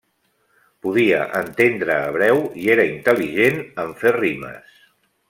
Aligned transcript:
Podia 0.85 1.19
entendre 1.41 1.97
hebreu 2.05 2.41
i 2.63 2.67
era 2.77 2.87
intel·ligent 2.95 3.63
en 3.85 3.93
fer 4.01 4.15
rimes. 4.21 4.81